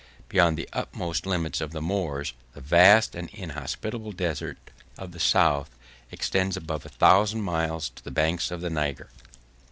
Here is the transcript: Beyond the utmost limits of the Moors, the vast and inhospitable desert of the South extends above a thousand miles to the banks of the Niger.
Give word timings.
Beyond 0.29 0.57
the 0.57 0.67
utmost 0.73 1.27
limits 1.27 1.61
of 1.61 1.73
the 1.73 1.79
Moors, 1.79 2.33
the 2.53 2.59
vast 2.61 3.13
and 3.13 3.29
inhospitable 3.29 4.13
desert 4.13 4.57
of 4.97 5.11
the 5.11 5.19
South 5.19 5.69
extends 6.11 6.57
above 6.57 6.87
a 6.87 6.89
thousand 6.89 7.41
miles 7.43 7.87
to 7.89 8.03
the 8.03 8.09
banks 8.09 8.49
of 8.49 8.61
the 8.61 8.71
Niger. 8.71 9.11